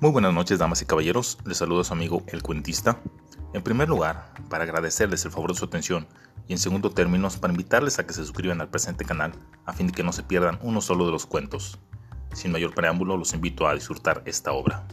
Muy 0.00 0.12
buenas 0.12 0.32
noches, 0.32 0.58
damas 0.58 0.80
y 0.80 0.86
caballeros. 0.86 1.36
Les 1.44 1.58
saludo 1.58 1.82
a 1.82 1.84
su 1.84 1.92
amigo 1.92 2.22
El 2.28 2.42
Cuentista. 2.42 2.98
En 3.52 3.60
primer 3.60 3.86
lugar, 3.86 4.32
para 4.48 4.64
agradecerles 4.64 5.26
el 5.26 5.30
favor 5.30 5.52
de 5.52 5.58
su 5.58 5.66
atención 5.66 6.06
y 6.48 6.54
en 6.54 6.58
segundo 6.58 6.90
término, 6.90 7.28
para 7.38 7.52
invitarles 7.52 7.98
a 7.98 8.06
que 8.06 8.14
se 8.14 8.22
suscriban 8.22 8.62
al 8.62 8.70
presente 8.70 9.04
canal 9.04 9.32
a 9.66 9.74
fin 9.74 9.88
de 9.88 9.92
que 9.92 10.02
no 10.02 10.14
se 10.14 10.22
pierdan 10.22 10.58
uno 10.62 10.80
solo 10.80 11.04
de 11.04 11.12
los 11.12 11.26
cuentos. 11.26 11.78
Sin 12.32 12.50
mayor 12.50 12.74
preámbulo, 12.74 13.18
los 13.18 13.34
invito 13.34 13.68
a 13.68 13.74
disfrutar 13.74 14.22
esta 14.24 14.52
obra. 14.52 14.88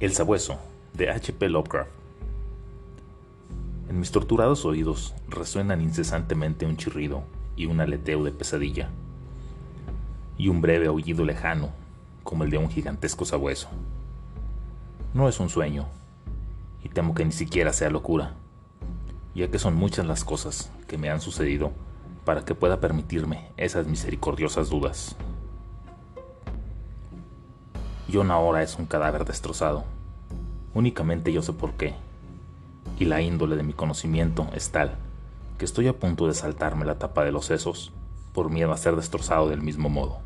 El 0.00 0.14
sabueso, 0.14 0.58
de 0.94 1.10
H.P. 1.10 1.50
Lovecraft. 1.50 2.01
En 3.92 3.98
mis 3.98 4.10
torturados 4.10 4.64
oídos 4.64 5.14
resuenan 5.28 5.82
incesantemente 5.82 6.64
un 6.64 6.78
chirrido 6.78 7.24
y 7.56 7.66
un 7.66 7.78
aleteo 7.78 8.24
de 8.24 8.30
pesadilla, 8.30 8.88
y 10.38 10.48
un 10.48 10.62
breve 10.62 10.86
aullido 10.86 11.26
lejano, 11.26 11.68
como 12.22 12.44
el 12.44 12.50
de 12.50 12.56
un 12.56 12.70
gigantesco 12.70 13.26
sabueso. 13.26 13.68
No 15.12 15.28
es 15.28 15.40
un 15.40 15.50
sueño, 15.50 15.88
y 16.82 16.88
temo 16.88 17.14
que 17.14 17.26
ni 17.26 17.32
siquiera 17.32 17.74
sea 17.74 17.90
locura, 17.90 18.32
ya 19.34 19.50
que 19.50 19.58
son 19.58 19.74
muchas 19.74 20.06
las 20.06 20.24
cosas 20.24 20.72
que 20.88 20.96
me 20.96 21.10
han 21.10 21.20
sucedido 21.20 21.70
para 22.24 22.46
que 22.46 22.54
pueda 22.54 22.80
permitirme 22.80 23.50
esas 23.58 23.86
misericordiosas 23.86 24.70
dudas. 24.70 25.16
John 28.10 28.30
ahora 28.30 28.62
es 28.62 28.78
un 28.78 28.86
cadáver 28.86 29.26
destrozado. 29.26 29.84
Únicamente 30.72 31.30
yo 31.30 31.42
sé 31.42 31.52
por 31.52 31.74
qué. 31.74 31.94
Y 32.98 33.04
la 33.06 33.20
índole 33.20 33.56
de 33.56 33.62
mi 33.62 33.72
conocimiento 33.72 34.48
es 34.54 34.70
tal 34.70 34.96
que 35.58 35.64
estoy 35.64 35.86
a 35.86 35.92
punto 35.92 36.26
de 36.26 36.34
saltarme 36.34 36.84
la 36.84 36.98
tapa 36.98 37.24
de 37.24 37.30
los 37.30 37.46
sesos 37.46 37.92
por 38.32 38.50
miedo 38.50 38.72
a 38.72 38.76
ser 38.76 38.96
destrozado 38.96 39.48
del 39.48 39.60
mismo 39.60 39.88
modo. 39.88 40.18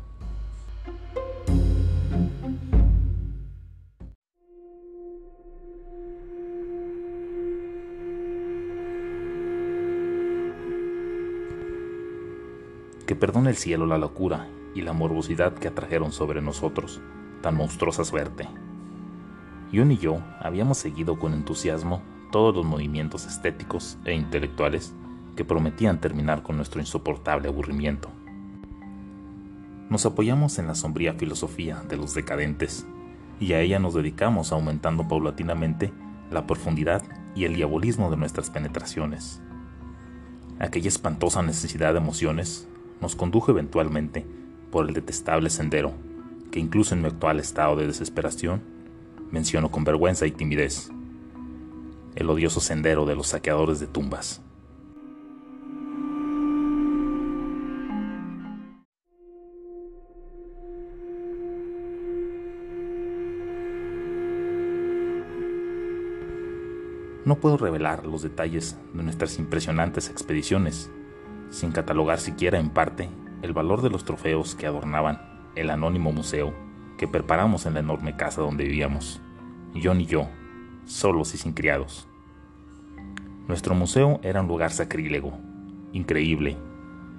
Que 13.05 13.15
perdone 13.15 13.51
el 13.51 13.55
cielo 13.57 13.85
la 13.85 13.97
locura 13.97 14.47
y 14.73 14.81
la 14.81 14.93
morbosidad 14.93 15.53
que 15.53 15.67
atrajeron 15.67 16.11
sobre 16.11 16.41
nosotros 16.41 16.99
tan 17.41 17.55
monstruosa 17.55 18.03
suerte. 18.03 18.47
John 19.73 19.91
y 19.91 19.97
yo 19.97 20.17
habíamos 20.39 20.77
seguido 20.77 21.19
con 21.19 21.33
entusiasmo 21.33 22.01
todos 22.31 22.55
los 22.55 22.65
movimientos 22.65 23.25
estéticos 23.25 23.97
e 24.05 24.13
intelectuales 24.13 24.93
que 25.35 25.45
prometían 25.45 26.01
terminar 26.01 26.43
con 26.43 26.57
nuestro 26.57 26.79
insoportable 26.79 27.47
aburrimiento. 27.47 28.09
Nos 29.89 30.05
apoyamos 30.05 30.59
en 30.59 30.67
la 30.67 30.75
sombría 30.75 31.13
filosofía 31.13 31.81
de 31.87 31.95
los 31.95 32.13
decadentes 32.13 32.85
y 33.39 33.53
a 33.53 33.61
ella 33.61 33.79
nos 33.79 33.93
dedicamos 33.93 34.51
aumentando 34.51 35.07
paulatinamente 35.07 35.93
la 36.31 36.45
profundidad 36.45 37.03
y 37.35 37.45
el 37.45 37.55
diabolismo 37.55 38.09
de 38.09 38.17
nuestras 38.17 38.49
penetraciones. 38.49 39.41
Aquella 40.59 40.89
espantosa 40.89 41.41
necesidad 41.41 41.93
de 41.93 41.99
emociones 41.99 42.67
nos 42.99 43.15
condujo 43.15 43.51
eventualmente 43.51 44.25
por 44.71 44.87
el 44.87 44.93
detestable 44.93 45.49
sendero 45.49 45.93
que 46.51 46.59
incluso 46.59 46.95
en 46.95 47.01
mi 47.01 47.07
actual 47.07 47.39
estado 47.39 47.75
de 47.75 47.87
desesperación 47.87 48.61
menciono 49.31 49.69
con 49.69 49.83
vergüenza 49.83 50.25
y 50.25 50.31
timidez, 50.31 50.89
el 52.17 52.27
odioso 52.31 52.59
sendero 52.59 53.05
de 53.05 53.15
los 53.15 53.27
saqueadores 53.27 53.79
de 53.79 53.85
tumbas. 53.85 54.41
No 67.23 67.35
puedo 67.35 67.57
revelar 67.57 68.07
los 68.07 68.23
detalles 68.23 68.79
de 68.93 69.03
nuestras 69.03 69.37
impresionantes 69.37 70.09
expediciones, 70.09 70.89
sin 71.51 71.71
catalogar 71.71 72.19
siquiera 72.19 72.57
en 72.57 72.71
parte 72.71 73.09
el 73.43 73.53
valor 73.53 73.83
de 73.83 73.91
los 73.91 74.05
trofeos 74.05 74.55
que 74.55 74.65
adornaban 74.65 75.21
el 75.55 75.69
anónimo 75.69 76.11
museo 76.11 76.51
que 76.97 77.07
preparamos 77.07 77.67
en 77.67 77.75
la 77.75 77.81
enorme 77.81 78.15
casa 78.15 78.41
donde 78.41 78.63
vivíamos, 78.63 79.21
John 79.75 80.01
y 80.01 80.07
yo, 80.07 80.27
solos 80.87 81.35
y 81.35 81.37
sin 81.37 81.53
criados. 81.53 82.07
Nuestro 83.47 83.75
museo 83.75 84.19
era 84.23 84.41
un 84.41 84.47
lugar 84.47 84.71
sacrílego, 84.71 85.37
increíble, 85.93 86.57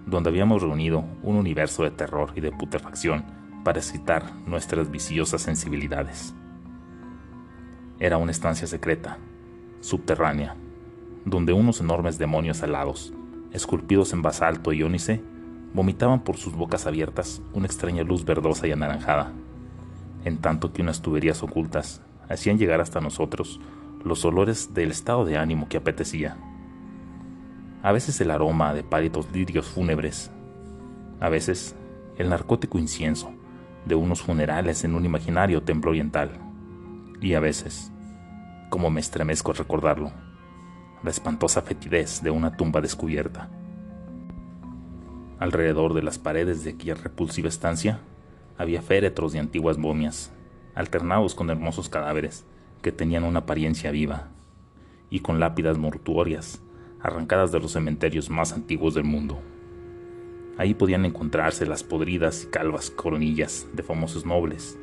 donde 0.06 0.30
habíamos 0.30 0.62
reunido 0.62 1.04
un 1.22 1.36
universo 1.36 1.84
de 1.84 1.90
terror 1.90 2.32
y 2.34 2.40
de 2.40 2.50
putrefacción 2.50 3.24
para 3.64 3.78
excitar 3.78 4.34
nuestras 4.46 4.90
viciosas 4.90 5.42
sensibilidades. 5.42 6.34
Era 8.00 8.16
una 8.16 8.30
estancia 8.30 8.66
secreta, 8.66 9.18
subterránea, 9.80 10.56
donde 11.24 11.52
unos 11.52 11.80
enormes 11.80 12.18
demonios 12.18 12.62
alados, 12.62 13.12
esculpidos 13.52 14.12
en 14.12 14.22
basalto 14.22 14.72
y 14.72 14.82
ónice, 14.82 15.22
vomitaban 15.74 16.24
por 16.24 16.38
sus 16.38 16.54
bocas 16.54 16.86
abiertas 16.86 17.42
una 17.52 17.66
extraña 17.66 18.02
luz 18.02 18.24
verdosa 18.24 18.66
y 18.66 18.72
anaranjada, 18.72 19.32
en 20.24 20.38
tanto 20.38 20.72
que 20.72 20.80
unas 20.80 21.02
tuberías 21.02 21.42
ocultas 21.42 22.02
hacían 22.28 22.58
llegar 22.58 22.80
hasta 22.80 23.00
nosotros 23.00 23.60
los 24.04 24.24
olores 24.24 24.74
del 24.74 24.90
estado 24.90 25.24
de 25.24 25.36
ánimo 25.36 25.68
que 25.68 25.76
apetecía. 25.76 26.36
A 27.82 27.92
veces 27.92 28.20
el 28.20 28.30
aroma 28.30 28.74
de 28.74 28.82
pálidos 28.82 29.30
lirios 29.32 29.66
fúnebres, 29.66 30.30
a 31.20 31.28
veces 31.28 31.74
el 32.16 32.28
narcótico 32.28 32.78
incienso 32.78 33.32
de 33.84 33.94
unos 33.94 34.22
funerales 34.22 34.84
en 34.84 34.94
un 34.94 35.04
imaginario 35.04 35.62
templo 35.62 35.90
oriental, 35.90 36.32
y 37.20 37.34
a 37.34 37.40
veces, 37.40 37.92
como 38.70 38.90
me 38.90 39.00
estremezco 39.00 39.50
al 39.50 39.58
recordarlo, 39.58 40.12
la 41.02 41.10
espantosa 41.10 41.62
fetidez 41.62 42.22
de 42.22 42.30
una 42.30 42.56
tumba 42.56 42.80
descubierta. 42.80 43.48
Alrededor 45.38 45.94
de 45.94 46.02
las 46.02 46.18
paredes 46.18 46.64
de 46.64 46.70
aquella 46.70 46.94
repulsiva 46.94 47.48
estancia 47.48 48.00
había 48.56 48.82
féretros 48.82 49.32
de 49.32 49.38
antiguas 49.38 49.78
momias, 49.78 50.32
alternados 50.78 51.34
con 51.34 51.50
hermosos 51.50 51.88
cadáveres 51.88 52.44
que 52.82 52.92
tenían 52.92 53.24
una 53.24 53.40
apariencia 53.40 53.90
viva, 53.90 54.28
y 55.10 55.20
con 55.20 55.40
lápidas 55.40 55.76
mortuorias 55.76 56.62
arrancadas 57.00 57.50
de 57.50 57.58
los 57.58 57.72
cementerios 57.72 58.30
más 58.30 58.52
antiguos 58.52 58.94
del 58.94 59.02
mundo. 59.02 59.40
Ahí 60.56 60.74
podían 60.74 61.04
encontrarse 61.04 61.66
las 61.66 61.82
podridas 61.82 62.44
y 62.44 62.46
calvas 62.46 62.90
coronillas 62.90 63.66
de 63.72 63.82
famosos 63.82 64.24
nobles 64.24 64.78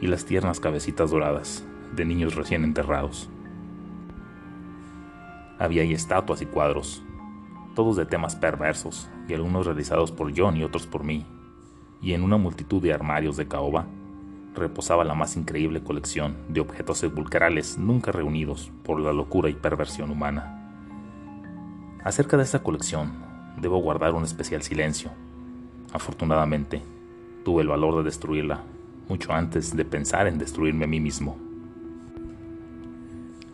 y 0.00 0.06
las 0.06 0.24
tiernas 0.24 0.58
cabecitas 0.58 1.10
doradas 1.10 1.66
de 1.94 2.06
niños 2.06 2.34
recién 2.34 2.64
enterrados. 2.64 3.28
Había 5.58 5.82
ahí 5.82 5.92
estatuas 5.92 6.40
y 6.40 6.46
cuadros, 6.46 7.02
todos 7.74 7.96
de 7.96 8.06
temas 8.06 8.36
perversos 8.36 9.10
y 9.28 9.34
algunos 9.34 9.66
realizados 9.66 10.12
por 10.12 10.32
John 10.34 10.56
y 10.56 10.64
otros 10.64 10.86
por 10.86 11.04
mí, 11.04 11.26
y 12.00 12.14
en 12.14 12.22
una 12.22 12.38
multitud 12.38 12.80
de 12.82 12.94
armarios 12.94 13.36
de 13.36 13.46
caoba 13.48 13.86
reposaba 14.56 15.04
la 15.04 15.14
más 15.14 15.36
increíble 15.36 15.82
colección 15.82 16.36
de 16.48 16.60
objetos 16.60 16.98
sepulcrales 16.98 17.78
nunca 17.78 18.12
reunidos 18.12 18.70
por 18.82 19.00
la 19.00 19.12
locura 19.12 19.48
y 19.48 19.54
perversión 19.54 20.10
humana. 20.10 20.56
Acerca 22.02 22.36
de 22.36 22.42
esta 22.42 22.62
colección 22.62 23.12
debo 23.60 23.78
guardar 23.78 24.14
un 24.14 24.24
especial 24.24 24.62
silencio. 24.62 25.10
Afortunadamente, 25.92 26.82
tuve 27.44 27.62
el 27.62 27.68
valor 27.68 27.98
de 27.98 28.04
destruirla 28.04 28.62
mucho 29.08 29.32
antes 29.32 29.76
de 29.76 29.84
pensar 29.84 30.26
en 30.26 30.38
destruirme 30.38 30.84
a 30.84 30.88
mí 30.88 31.00
mismo. 31.00 31.36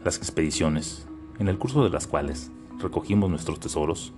Las 0.05 0.17
expediciones, 0.17 1.07
en 1.39 1.49
el 1.49 1.59
curso 1.59 1.85
de 1.85 1.91
las 1.91 2.07
cuales 2.07 2.51
recogimos 2.79 3.31
nuestros 3.31 3.61
tesoros, 3.61 4.13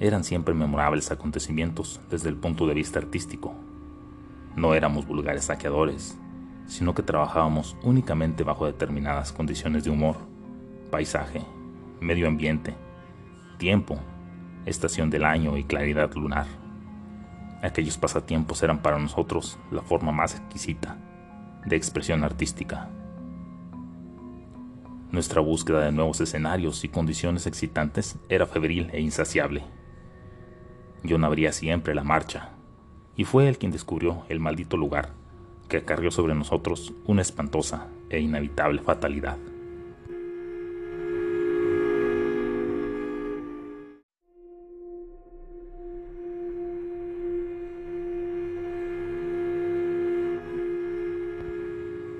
eran 0.00 0.24
siempre 0.24 0.54
memorables 0.54 1.10
acontecimientos 1.10 2.00
desde 2.10 2.28
el 2.28 2.36
punto 2.36 2.66
de 2.66 2.74
vista 2.74 2.98
artístico. 2.98 3.54
No 4.56 4.74
éramos 4.74 5.06
vulgares 5.06 5.44
saqueadores, 5.44 6.16
sino 6.68 6.94
que 6.94 7.02
trabajábamos 7.02 7.76
únicamente 7.82 8.44
bajo 8.44 8.66
determinadas 8.66 9.32
condiciones 9.32 9.84
de 9.84 9.90
humor, 9.90 10.16
paisaje, 10.90 11.42
medio 11.98 12.28
ambiente, 12.28 12.74
tiempo, 13.56 13.98
estación 14.66 15.08
del 15.08 15.24
año 15.24 15.56
y 15.56 15.64
claridad 15.64 16.12
lunar. 16.14 16.46
Aquellos 17.62 17.96
pasatiempos 17.96 18.62
eran 18.62 18.82
para 18.82 18.98
nosotros 18.98 19.58
la 19.72 19.82
forma 19.82 20.12
más 20.12 20.34
exquisita 20.34 20.98
de 21.64 21.74
expresión 21.74 22.22
artística. 22.22 22.90
Nuestra 25.10 25.40
búsqueda 25.40 25.80
de 25.86 25.92
nuevos 25.92 26.20
escenarios 26.20 26.84
y 26.84 26.90
condiciones 26.90 27.46
excitantes 27.46 28.18
era 28.28 28.46
febril 28.46 28.90
e 28.92 29.00
insaciable. 29.00 29.64
John 31.08 31.24
abría 31.24 31.52
siempre 31.52 31.94
la 31.94 32.04
marcha, 32.04 32.50
y 33.16 33.24
fue 33.24 33.48
él 33.48 33.56
quien 33.56 33.72
descubrió 33.72 34.24
el 34.28 34.38
maldito 34.38 34.76
lugar 34.76 35.14
que 35.68 35.84
cargó 35.84 36.10
sobre 36.10 36.34
nosotros 36.34 36.92
una 37.06 37.22
espantosa 37.22 37.88
e 38.08 38.20
inevitable 38.20 38.80
fatalidad. 38.80 39.36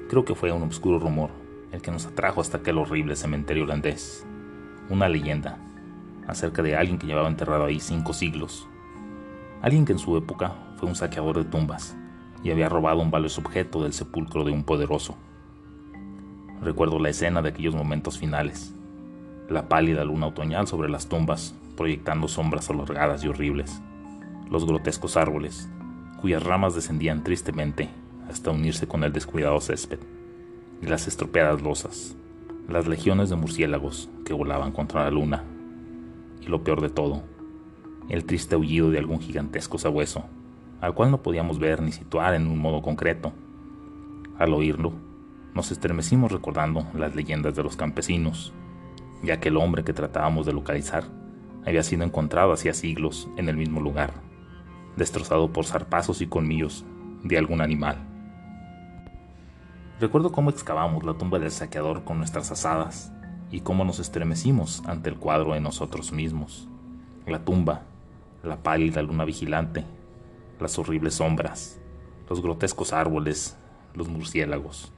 Creo 0.09 0.25
que 0.25 0.35
fue 0.35 0.53
un 0.53 0.63
oscuro 0.63 0.99
rumor 0.99 1.31
el 1.71 1.83
que 1.83 1.91
nos 1.91 2.07
atrajo 2.07 2.41
hasta 2.41 2.59
aquel 2.59 2.79
horrible 2.79 3.15
cementerio 3.15 3.65
holandés. 3.65 4.27
Una 4.89 5.09
leyenda 5.09 5.59
acerca 6.27 6.63
de 6.63 6.77
alguien 6.77 6.99
que 6.99 7.07
llevaba 7.07 7.29
enterrado 7.29 7.67
ahí 7.67 7.79
cinco 7.79 8.15
siglos. 8.15 8.67
Alguien 9.61 9.85
que 9.85 9.93
en 9.93 9.99
su 9.99 10.17
época 10.17 10.55
fue 10.77 10.89
un 10.89 10.95
saqueador 10.95 11.37
de 11.37 11.45
tumbas 11.45 11.98
y 12.43 12.51
había 12.51 12.69
robado 12.69 13.01
un 13.01 13.11
valioso 13.11 13.41
objeto 13.41 13.83
del 13.83 13.93
sepulcro 13.93 14.45
de 14.45 14.53
un 14.53 14.65
poderoso. 14.65 15.17
Recuerdo 16.63 16.99
la 16.99 17.11
escena 17.11 17.43
de 17.43 17.51
aquellos 17.51 17.75
momentos 17.75 18.19
finales, 18.19 18.75
la 19.49 19.69
pálida 19.69 20.05
luna 20.05 20.27
otoñal 20.27 20.67
sobre 20.67 20.91
las 20.91 21.09
tumbas, 21.09 21.55
proyectando 21.77 22.29
sombras 22.29 22.69
alargadas 22.71 23.25
y 23.25 23.29
horribles, 23.29 23.81
los 24.51 24.67
grotescos 24.67 25.17
árboles, 25.17 25.69
cuyas 26.21 26.43
ramas 26.43 26.75
descendían 26.75 27.23
tristemente 27.23 27.89
hasta 28.29 28.51
unirse 28.51 28.87
con 28.87 29.05
el 29.05 29.13
descuidado 29.13 29.61
césped, 29.61 30.01
y 30.83 30.87
las 30.87 31.09
estropeadas 31.09 31.63
losas, 31.63 32.17
las 32.69 32.87
legiones 32.87 33.31
de 33.31 33.37
murciélagos 33.37 34.11
que 34.25 34.35
volaban 34.35 34.73
contra 34.73 35.05
la 35.05 35.11
luna, 35.11 35.45
y 36.41 36.47
lo 36.47 36.63
peor 36.63 36.81
de 36.81 36.91
todo, 36.91 37.23
el 38.09 38.25
triste 38.25 38.55
aullido 38.55 38.91
de 38.91 38.99
algún 38.99 39.21
gigantesco 39.21 39.79
sabueso, 39.79 40.25
al 40.81 40.95
cual 40.95 41.11
no 41.11 41.23
podíamos 41.23 41.59
ver 41.59 41.83
ni 41.83 41.93
situar 41.93 42.35
en 42.35 42.47
un 42.47 42.59
modo 42.59 42.83
concreto. 42.83 43.33
Al 44.39 44.53
oírlo, 44.53 44.93
nos 45.55 45.73
estremecimos 45.73 46.31
recordando 46.31 46.87
las 46.95 47.15
leyendas 47.15 47.55
de 47.55 47.63
los 47.63 47.77
campesinos, 47.77 48.53
ya 49.23 49.41
que 49.41 49.49
el 49.49 49.57
hombre 49.57 49.85
que 49.85 49.93
tratábamos 49.93 50.47
de 50.47 50.53
localizar 50.53 51.05
había 51.67 51.83
sido 51.83 52.05
encontrado 52.05 52.53
hacía 52.53 52.75
siglos 52.75 53.29
en 53.37 53.49
el 53.49 53.57
mismo 53.57 53.81
lugar, 53.81 54.13
destrozado 54.97 55.53
por 55.53 55.65
zarpazos 55.65 56.21
y 56.21 56.27
colmillos 56.27 56.85
de 57.25 57.39
algún 57.39 57.61
animal. 57.61 57.99
Recuerdo 60.01 60.31
cómo 60.31 60.51
excavamos 60.51 61.03
la 61.03 61.15
tumba 61.15 61.41
del 61.41 61.51
saqueador 61.51 62.05
con 62.05 62.19
nuestras 62.19 62.53
asadas 62.53 63.13
y 63.51 63.61
cómo 63.61 63.85
nos 63.85 63.99
estremecimos 63.99 64.83
ante 64.87 65.11
el 65.11 65.17
cuadro 65.17 65.55
de 65.55 65.61
nosotros 65.61 66.13
mismos. 66.13 66.69
La 67.27 67.45
tumba, 67.45 67.83
la 68.45 68.63
pálida 68.63 69.03
luna 69.03 69.25
vigilante, 69.25 69.85
las 70.61 70.79
horribles 70.79 71.15
sombras, 71.15 71.81
los 72.29 72.43
grotescos 72.43 72.93
árboles, 72.93 73.57
los 73.95 74.09
murciélagos 74.09 74.93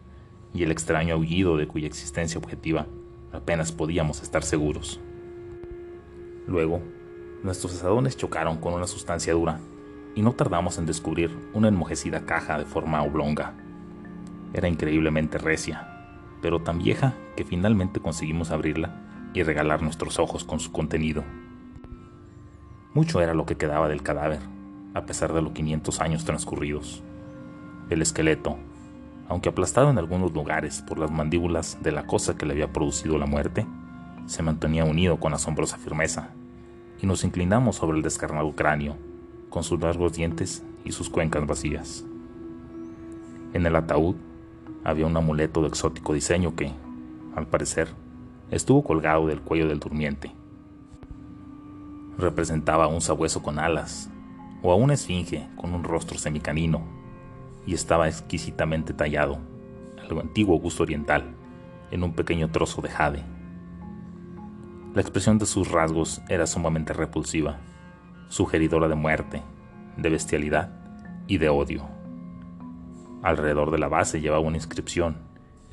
y 0.52 0.62
el 0.62 0.70
extraño 0.70 1.14
aullido 1.14 1.56
de 1.56 1.66
cuya 1.66 1.86
existencia 1.86 2.38
objetiva 2.38 2.86
apenas 3.32 3.72
podíamos 3.72 4.22
estar 4.22 4.42
seguros. 4.42 5.00
Luego, 6.46 6.80
nuestros 7.42 7.74
asadones 7.74 8.16
chocaron 8.16 8.58
con 8.58 8.74
una 8.74 8.86
sustancia 8.86 9.32
dura 9.32 9.60
y 10.14 10.22
no 10.22 10.32
tardamos 10.32 10.78
en 10.78 10.86
descubrir 10.86 11.30
una 11.54 11.68
enmojecida 11.68 12.26
caja 12.26 12.58
de 12.58 12.64
forma 12.64 13.02
oblonga. 13.02 13.54
Era 14.52 14.68
increíblemente 14.68 15.38
recia, 15.38 15.86
pero 16.42 16.60
tan 16.60 16.78
vieja 16.78 17.14
que 17.36 17.44
finalmente 17.44 18.00
conseguimos 18.00 18.50
abrirla 18.50 19.30
y 19.32 19.42
regalar 19.42 19.82
nuestros 19.82 20.18
ojos 20.18 20.44
con 20.44 20.58
su 20.58 20.72
contenido. 20.72 21.22
Mucho 22.92 23.20
era 23.20 23.34
lo 23.34 23.46
que 23.46 23.56
quedaba 23.56 23.88
del 23.88 24.02
cadáver, 24.02 24.40
a 24.94 25.02
pesar 25.02 25.32
de 25.32 25.42
los 25.42 25.52
500 25.52 26.00
años 26.00 26.24
transcurridos. 26.24 27.02
El 27.88 28.02
esqueleto, 28.02 28.56
aunque 29.28 29.48
aplastado 29.48 29.90
en 29.90 29.98
algunos 29.98 30.32
lugares 30.32 30.82
por 30.82 30.98
las 30.98 31.10
mandíbulas 31.10 31.78
de 31.82 31.92
la 31.92 32.06
cosa 32.06 32.36
que 32.36 32.46
le 32.46 32.52
había 32.52 32.72
producido 32.72 33.18
la 33.18 33.26
muerte, 33.26 33.66
se 34.26 34.42
mantenía 34.42 34.84
unido 34.84 35.18
con 35.18 35.34
asombrosa 35.34 35.76
firmeza, 35.76 36.30
y 37.00 37.06
nos 37.06 37.24
inclinamos 37.24 37.76
sobre 37.76 37.96
el 37.96 38.02
descarnado 38.02 38.52
cráneo, 38.52 38.96
con 39.48 39.64
sus 39.64 39.80
largos 39.80 40.12
dientes 40.12 40.64
y 40.84 40.92
sus 40.92 41.10
cuencas 41.10 41.46
vacías. 41.46 42.04
En 43.52 43.66
el 43.66 43.74
ataúd 43.74 44.16
había 44.84 45.06
un 45.06 45.16
amuleto 45.16 45.62
de 45.62 45.68
exótico 45.68 46.14
diseño 46.14 46.54
que, 46.54 46.72
al 47.34 47.46
parecer, 47.46 47.88
estuvo 48.50 48.82
colgado 48.82 49.26
del 49.26 49.40
cuello 49.40 49.68
del 49.68 49.80
durmiente. 49.80 50.32
Representaba 52.18 52.86
un 52.86 53.00
sabueso 53.00 53.42
con 53.42 53.58
alas, 53.58 54.10
o 54.62 54.72
a 54.72 54.74
una 54.74 54.94
esfinge 54.94 55.48
con 55.56 55.74
un 55.74 55.84
rostro 55.84 56.18
semicanino, 56.18 56.82
y 57.66 57.74
estaba 57.74 58.08
exquisitamente 58.08 58.92
tallado, 58.92 59.38
algo 60.02 60.20
antiguo 60.20 60.58
gusto 60.58 60.82
oriental, 60.82 61.34
en 61.90 62.02
un 62.02 62.12
pequeño 62.12 62.50
trozo 62.50 62.82
de 62.82 62.88
jade. 62.88 63.22
La 64.94 65.00
expresión 65.00 65.38
de 65.38 65.46
sus 65.46 65.70
rasgos 65.70 66.20
era 66.28 66.46
sumamente 66.46 66.92
repulsiva, 66.92 67.58
sugeridora 68.28 68.88
de 68.88 68.94
muerte, 68.94 69.42
de 69.96 70.08
bestialidad 70.08 70.72
y 71.26 71.38
de 71.38 71.48
odio. 71.48 71.84
Alrededor 73.22 73.70
de 73.70 73.78
la 73.78 73.88
base 73.88 74.20
llevaba 74.20 74.42
una 74.42 74.56
inscripción, 74.56 75.18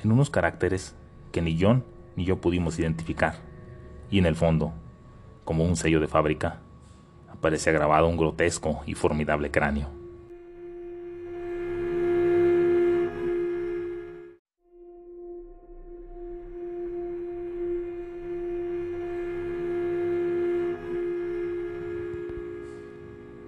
en 0.02 0.12
unos 0.12 0.30
caracteres 0.30 0.94
que 1.32 1.42
ni 1.42 1.60
John 1.60 1.84
ni 2.14 2.24
yo 2.24 2.40
pudimos 2.40 2.78
identificar, 2.78 3.36
y 4.10 4.18
en 4.18 4.26
el 4.26 4.36
fondo, 4.36 4.72
como 5.44 5.64
un 5.64 5.76
sello 5.76 6.00
de 6.00 6.08
fábrica, 6.08 6.60
aparecía 7.38 7.72
grabado 7.72 8.08
un 8.08 8.16
grotesco 8.16 8.80
y 8.84 8.94
formidable 8.94 9.50
cráneo. 9.52 9.88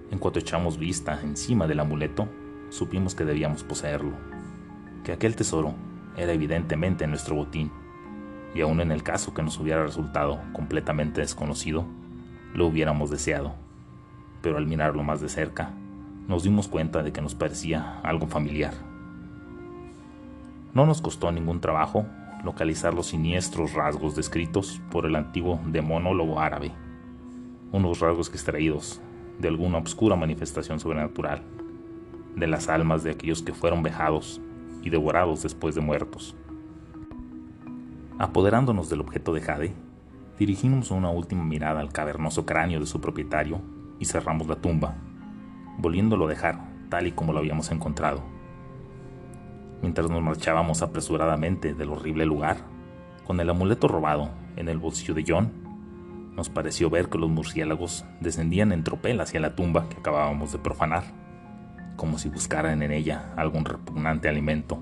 En 0.09 0.19
cuanto 0.19 0.39
echamos 0.39 0.77
vista 0.77 1.19
encima 1.21 1.67
del 1.67 1.81
amuleto, 1.81 2.29
supimos 2.69 3.13
que 3.13 3.25
debíamos 3.25 3.63
poseerlo, 3.63 4.13
que 5.03 5.11
aquel 5.11 5.35
tesoro 5.35 5.73
era 6.15 6.31
evidentemente 6.31 7.07
nuestro 7.07 7.35
botín, 7.35 7.71
y 8.53 8.61
aun 8.61 8.79
en 8.79 8.91
el 8.91 9.03
caso 9.03 9.33
que 9.33 9.41
nos 9.41 9.59
hubiera 9.59 9.83
resultado 9.83 10.39
completamente 10.53 11.21
desconocido, 11.21 11.85
lo 12.53 12.67
hubiéramos 12.67 13.09
deseado. 13.09 13.70
Pero 14.41 14.57
al 14.57 14.67
mirarlo 14.67 15.03
más 15.03 15.21
de 15.21 15.29
cerca, 15.29 15.71
nos 16.27 16.43
dimos 16.43 16.67
cuenta 16.67 17.03
de 17.03 17.11
que 17.11 17.21
nos 17.21 17.35
parecía 17.35 17.99
algo 18.03 18.27
familiar. 18.27 18.73
No 20.73 20.85
nos 20.85 21.01
costó 21.01 21.31
ningún 21.31 21.59
trabajo 21.59 22.05
localizar 22.43 22.93
los 22.93 23.07
siniestros 23.07 23.73
rasgos 23.73 24.15
descritos 24.15 24.81
por 24.89 25.05
el 25.05 25.15
antiguo 25.15 25.59
demonólogo 25.65 26.39
árabe, 26.39 26.71
unos 27.71 27.99
rasgos 27.99 28.29
extraídos 28.29 29.01
de 29.39 29.47
alguna 29.47 29.77
obscura 29.77 30.15
manifestación 30.15 30.79
sobrenatural 30.79 31.43
de 32.35 32.47
las 32.47 32.69
almas 32.69 33.03
de 33.03 33.11
aquellos 33.11 33.41
que 33.41 33.53
fueron 33.53 33.83
vejados 33.83 34.41
y 34.81 34.89
devorados 34.89 35.43
después 35.43 35.75
de 35.75 35.81
muertos. 35.81 36.35
Apoderándonos 38.17 38.89
del 38.89 39.01
objeto 39.01 39.33
de 39.33 39.41
Jade, 39.41 39.73
dirigimos 40.39 40.91
una 40.91 41.09
última 41.09 41.43
mirada 41.43 41.79
al 41.79 41.91
cavernoso 41.91 42.45
cráneo 42.45 42.79
de 42.79 42.85
su 42.85 43.01
propietario 43.01 43.61
y 44.01 44.05
cerramos 44.05 44.47
la 44.47 44.57
tumba, 44.57 44.95
volviéndolo 45.77 46.25
a 46.25 46.29
dejar 46.29 46.59
tal 46.89 47.07
y 47.07 47.13
como 47.13 47.31
lo 47.31 47.39
habíamos 47.39 47.71
encontrado. 47.71 48.21
Mientras 49.81 50.09
nos 50.09 50.21
marchábamos 50.21 50.81
apresuradamente 50.81 51.73
del 51.73 51.91
horrible 51.91 52.25
lugar, 52.25 52.57
con 53.25 53.39
el 53.39 53.49
amuleto 53.49 53.87
robado 53.87 54.31
en 54.57 54.67
el 54.67 54.79
bolsillo 54.79 55.13
de 55.13 55.23
John, 55.25 55.51
nos 56.35 56.49
pareció 56.49 56.89
ver 56.89 57.07
que 57.07 57.17
los 57.17 57.29
murciélagos 57.29 58.03
descendían 58.19 58.73
en 58.73 58.83
tropel 58.83 59.21
hacia 59.21 59.39
la 59.39 59.55
tumba 59.55 59.87
que 59.87 59.97
acabábamos 59.97 60.51
de 60.51 60.59
profanar 60.59 61.21
como 62.01 62.17
si 62.17 62.29
buscaran 62.29 62.81
en 62.81 62.91
ella 62.91 63.31
algún 63.37 63.63
repugnante 63.63 64.27
alimento. 64.27 64.79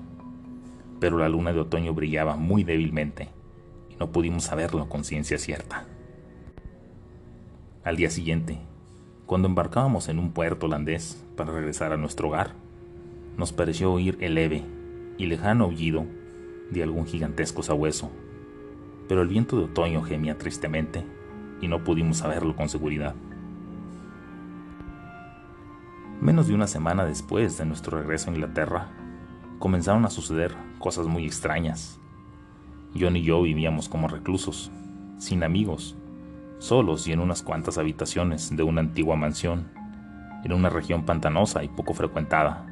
Pero 1.00 1.18
la 1.18 1.28
luna 1.28 1.52
de 1.52 1.60
otoño 1.60 1.92
brillaba 1.92 2.36
muy 2.36 2.64
débilmente 2.64 3.28
y 3.90 3.96
no 3.96 4.10
pudimos 4.10 4.44
saberlo 4.44 4.88
con 4.88 5.04
ciencia 5.04 5.36
cierta. 5.36 5.84
Al 7.84 7.96
día 7.96 8.08
siguiente, 8.08 8.58
cuando 9.30 9.46
embarcábamos 9.46 10.08
en 10.08 10.18
un 10.18 10.32
puerto 10.32 10.66
holandés 10.66 11.24
para 11.36 11.52
regresar 11.52 11.92
a 11.92 11.96
nuestro 11.96 12.26
hogar, 12.26 12.54
nos 13.36 13.52
pareció 13.52 13.92
oír 13.92 14.18
el 14.18 14.34
leve 14.34 14.64
y 15.18 15.26
lejano 15.26 15.66
aullido 15.66 16.04
de 16.72 16.82
algún 16.82 17.06
gigantesco 17.06 17.62
sabueso, 17.62 18.10
pero 19.06 19.22
el 19.22 19.28
viento 19.28 19.56
de 19.56 19.66
otoño 19.66 20.02
gemía 20.02 20.36
tristemente 20.36 21.06
y 21.60 21.68
no 21.68 21.84
pudimos 21.84 22.16
saberlo 22.16 22.56
con 22.56 22.68
seguridad. 22.68 23.14
Menos 26.20 26.48
de 26.48 26.54
una 26.54 26.66
semana 26.66 27.04
después 27.04 27.56
de 27.56 27.66
nuestro 27.66 27.98
regreso 27.98 28.30
a 28.30 28.34
Inglaterra, 28.34 28.88
comenzaron 29.60 30.04
a 30.06 30.10
suceder 30.10 30.56
cosas 30.80 31.06
muy 31.06 31.24
extrañas. 31.24 32.00
John 32.98 33.16
y 33.16 33.22
yo 33.22 33.40
vivíamos 33.40 33.88
como 33.88 34.08
reclusos, 34.08 34.72
sin 35.18 35.44
amigos, 35.44 35.96
solos 36.60 37.08
y 37.08 37.12
en 37.12 37.18
unas 37.18 37.42
cuantas 37.42 37.76
habitaciones 37.76 38.56
de 38.56 38.62
una 38.62 38.82
antigua 38.82 39.16
mansión, 39.16 39.66
en 40.44 40.52
una 40.52 40.70
región 40.70 41.04
pantanosa 41.04 41.64
y 41.64 41.68
poco 41.68 41.92
frecuentada, 41.92 42.64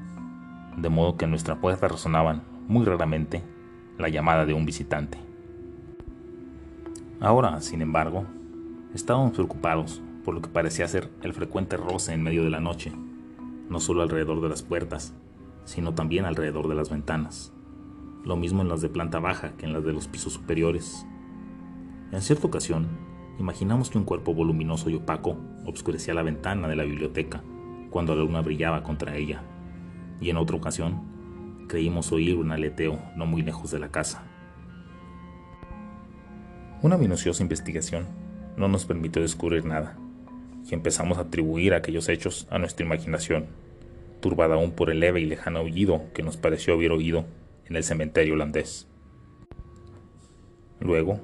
de 0.77 0.89
modo 0.89 1.17
que 1.17 1.25
en 1.25 1.33
nuestra 1.33 1.61
puerta 1.61 1.89
resonaban, 1.89 2.45
muy 2.69 2.85
raramente, 2.85 3.43
la 3.99 4.09
llamada 4.09 4.47
de 4.47 4.55
un 4.55 4.65
visitante. 4.65 5.19
Ahora, 7.19 7.61
sin 7.61 7.83
embargo, 7.83 8.27
estábamos 8.95 9.33
preocupados 9.33 10.01
por 10.25 10.35
lo 10.35 10.41
que 10.41 10.49
parecía 10.49 10.87
ser 10.87 11.11
el 11.23 11.35
frecuente 11.35 11.77
roce 11.77 12.13
en 12.13 12.23
medio 12.23 12.45
de 12.45 12.51
la 12.51 12.61
noche 12.61 12.93
no 13.69 13.81
solo 13.81 14.03
alrededor 14.03 14.41
de 14.41 14.49
las 14.49 14.63
puertas, 14.63 15.15
sino 15.65 15.95
también 15.95 16.25
alrededor 16.25 16.69
de 16.69 16.75
las 16.75 16.91
ventanas. 16.91 17.53
lo 18.25 18.37
mismo 18.37 18.61
en 18.61 18.69
las 18.69 18.83
de 18.83 18.91
planta 18.91 19.21
baja 19.21 19.53
que 19.57 19.65
en 19.65 19.73
las 19.73 19.85
de 19.85 19.93
los 19.93 20.07
pisos 20.07 20.35
superiores. 20.35 21.07
En 22.13 22.21
cierta 22.21 22.47
ocasión, 22.47 22.87
imaginamos 23.39 23.91
que 23.91 23.99
un 23.99 24.05
cuerpo 24.05 24.35
voluminoso 24.35 24.91
y 24.91 24.95
opaco 24.97 25.37
obscurecía 25.65 26.15
la 26.15 26.23
ventana 26.23 26.69
de 26.69 26.77
la 26.77 26.85
biblioteca 26.85 27.43
cuando 27.91 28.15
la 28.15 28.23
luna 28.23 28.41
brillaba 28.41 28.83
contra 28.83 29.17
ella, 29.17 29.43
y 30.21 30.31
en 30.31 30.37
otra 30.37 30.57
ocasión 30.57 31.67
creímos 31.69 32.13
oír 32.13 32.37
un 32.37 32.53
aleteo 32.53 32.99
no 33.17 33.27
muy 33.27 33.43
lejos 33.43 33.71
de 33.71 33.79
la 33.79 33.91
casa. 33.91 34.25
Una 36.83 36.97
minuciosa 36.97 37.43
investigación 37.43 38.07
no 38.57 38.69
nos 38.69 38.85
permitió 38.85 39.23
descubrir 39.23 39.65
nada, 39.65 39.97
y 40.69 40.75
empezamos 40.75 41.19
a 41.19 41.23
atribuir 41.23 41.75
aquellos 41.75 42.09
hechos 42.09 42.47
a 42.51 42.59
nuestra 42.59 42.85
imaginación, 42.85 43.47
turbada 44.21 44.57
aún 44.57 44.73
por 44.73 44.91
el 44.91 45.01
leve 45.01 45.21
y 45.21 45.27
lejano 45.27 45.61
aullido 45.61 46.03
que 46.13 46.23
nos 46.23 46.37
pareció 46.37 46.75
haber 46.75 46.93
oído 46.93 47.25
en 47.67 47.77
el 47.77 47.85
cementerio 47.85 48.35
holandés. 48.35 48.89
Luego 50.81 51.21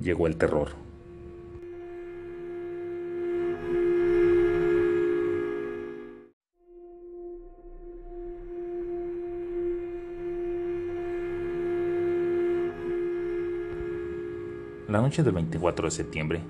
llegó 0.00 0.26
el 0.26 0.36
terror. 0.36 0.87
La 14.98 15.02
noche 15.02 15.22
del 15.22 15.32
24 15.32 15.86
de 15.86 15.90
septiembre, 15.92 16.40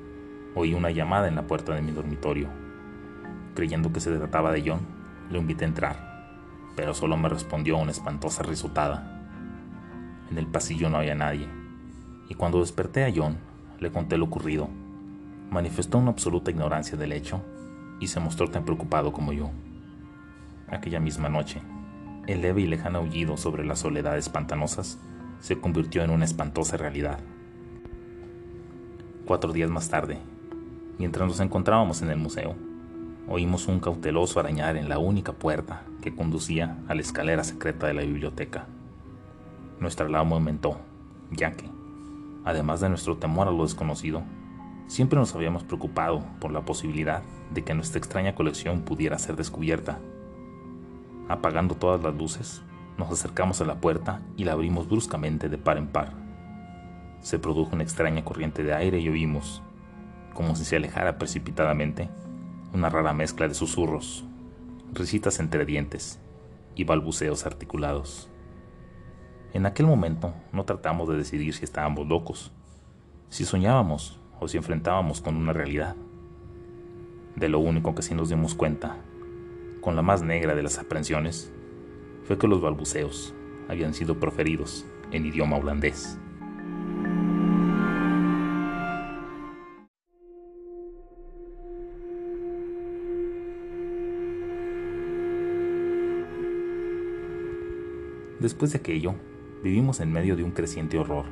oí 0.54 0.72
una 0.72 0.90
llamada 0.90 1.28
en 1.28 1.34
la 1.34 1.46
puerta 1.46 1.74
de 1.74 1.82
mi 1.82 1.92
dormitorio. 1.92 2.48
Creyendo 3.54 3.92
que 3.92 4.00
se 4.00 4.10
trataba 4.16 4.52
de 4.52 4.62
John, 4.66 4.80
lo 5.30 5.38
invité 5.38 5.66
a 5.66 5.68
entrar, 5.68 6.30
pero 6.74 6.94
solo 6.94 7.18
me 7.18 7.28
respondió 7.28 7.76
una 7.76 7.90
espantosa 7.90 8.42
risotada. 8.42 9.28
En 10.30 10.38
el 10.38 10.46
pasillo 10.46 10.88
no 10.88 10.96
había 10.96 11.14
nadie, 11.14 11.46
y 12.30 12.36
cuando 12.36 12.60
desperté 12.60 13.04
a 13.04 13.12
John, 13.14 13.36
le 13.80 13.92
conté 13.92 14.16
lo 14.16 14.24
ocurrido. 14.24 14.70
Manifestó 15.50 15.98
una 15.98 16.12
absoluta 16.12 16.50
ignorancia 16.50 16.96
del 16.96 17.12
hecho 17.12 17.42
y 18.00 18.06
se 18.06 18.18
mostró 18.18 18.48
tan 18.48 18.64
preocupado 18.64 19.12
como 19.12 19.34
yo. 19.34 19.50
Aquella 20.68 21.00
misma 21.00 21.28
noche, 21.28 21.60
el 22.26 22.40
leve 22.40 22.62
y 22.62 22.66
lejano 22.66 23.00
aullido 23.00 23.36
sobre 23.36 23.66
las 23.66 23.80
soledades 23.80 24.30
pantanosas 24.30 24.98
se 25.38 25.60
convirtió 25.60 26.02
en 26.02 26.08
una 26.08 26.24
espantosa 26.24 26.78
realidad. 26.78 27.18
Cuatro 29.28 29.52
días 29.52 29.68
más 29.68 29.90
tarde, 29.90 30.16
mientras 30.98 31.28
nos 31.28 31.38
encontrábamos 31.40 32.00
en 32.00 32.08
el 32.08 32.16
museo, 32.16 32.54
oímos 33.28 33.68
un 33.68 33.78
cauteloso 33.78 34.40
arañar 34.40 34.78
en 34.78 34.88
la 34.88 34.98
única 34.98 35.34
puerta 35.34 35.82
que 36.00 36.14
conducía 36.14 36.78
a 36.88 36.94
la 36.94 37.02
escalera 37.02 37.44
secreta 37.44 37.86
de 37.86 37.92
la 37.92 38.00
biblioteca. 38.00 38.64
Nuestra 39.80 40.06
alarma 40.06 40.36
aumentó, 40.36 40.78
ya 41.30 41.52
que, 41.52 41.68
además 42.46 42.80
de 42.80 42.88
nuestro 42.88 43.18
temor 43.18 43.48
a 43.48 43.50
lo 43.50 43.64
desconocido, 43.64 44.22
siempre 44.86 45.18
nos 45.18 45.34
habíamos 45.34 45.62
preocupado 45.62 46.24
por 46.40 46.50
la 46.50 46.62
posibilidad 46.62 47.22
de 47.52 47.64
que 47.64 47.74
nuestra 47.74 47.98
extraña 47.98 48.34
colección 48.34 48.80
pudiera 48.80 49.18
ser 49.18 49.36
descubierta. 49.36 49.98
Apagando 51.28 51.74
todas 51.74 52.02
las 52.02 52.14
luces, 52.14 52.62
nos 52.96 53.10
acercamos 53.10 53.60
a 53.60 53.66
la 53.66 53.78
puerta 53.78 54.22
y 54.38 54.44
la 54.44 54.52
abrimos 54.52 54.88
bruscamente 54.88 55.50
de 55.50 55.58
par 55.58 55.76
en 55.76 55.88
par 55.88 56.27
se 57.20 57.38
produjo 57.38 57.74
una 57.74 57.82
extraña 57.82 58.24
corriente 58.24 58.62
de 58.62 58.74
aire 58.74 58.98
y 59.00 59.08
oímos, 59.08 59.62
como 60.34 60.54
si 60.56 60.64
se 60.64 60.76
alejara 60.76 61.18
precipitadamente, 61.18 62.08
una 62.72 62.88
rara 62.88 63.12
mezcla 63.12 63.48
de 63.48 63.54
susurros, 63.54 64.24
risitas 64.92 65.40
entre 65.40 65.64
dientes 65.64 66.20
y 66.74 66.84
balbuceos 66.84 67.46
articulados. 67.46 68.28
En 69.52 69.66
aquel 69.66 69.86
momento 69.86 70.34
no 70.52 70.64
tratamos 70.64 71.08
de 71.08 71.16
decidir 71.16 71.54
si 71.54 71.64
estábamos 71.64 72.06
locos, 72.06 72.52
si 73.28 73.44
soñábamos 73.44 74.20
o 74.40 74.48
si 74.48 74.58
enfrentábamos 74.58 75.20
con 75.20 75.36
una 75.36 75.52
realidad. 75.52 75.96
De 77.36 77.48
lo 77.48 77.58
único 77.58 77.94
que 77.94 78.02
sí 78.02 78.14
nos 78.14 78.28
dimos 78.28 78.54
cuenta, 78.54 78.96
con 79.80 79.96
la 79.96 80.02
más 80.02 80.22
negra 80.22 80.54
de 80.54 80.62
las 80.62 80.78
aprensiones, 80.78 81.52
fue 82.24 82.36
que 82.38 82.46
los 82.46 82.60
balbuceos 82.60 83.34
habían 83.68 83.94
sido 83.94 84.20
proferidos 84.20 84.86
en 85.12 85.26
idioma 85.26 85.56
holandés. 85.56 86.18
Después 98.40 98.72
de 98.72 98.78
aquello, 98.78 99.16
vivimos 99.64 99.98
en 99.98 100.12
medio 100.12 100.36
de 100.36 100.44
un 100.44 100.52
creciente 100.52 100.96
horror, 100.96 101.24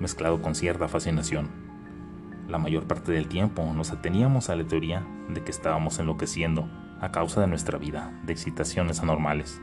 mezclado 0.00 0.42
con 0.42 0.56
cierta 0.56 0.88
fascinación. 0.88 1.48
La 2.48 2.58
mayor 2.58 2.88
parte 2.88 3.12
del 3.12 3.28
tiempo 3.28 3.64
nos 3.72 3.92
ateníamos 3.92 4.50
a 4.50 4.56
la 4.56 4.66
teoría 4.66 5.06
de 5.28 5.42
que 5.44 5.52
estábamos 5.52 6.00
enloqueciendo 6.00 6.68
a 7.00 7.12
causa 7.12 7.40
de 7.40 7.46
nuestra 7.46 7.78
vida, 7.78 8.12
de 8.26 8.32
excitaciones 8.32 9.00
anormales. 9.00 9.60